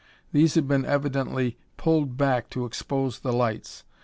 These 0.31 0.55
had 0.55 0.67
been 0.67 0.83
evidently 0.83 1.57
pulled 1.77 2.17
back 2.17 2.49
to 2.49 2.65
expose 2.65 3.19
the 3.19 3.31
lights. 3.31 3.83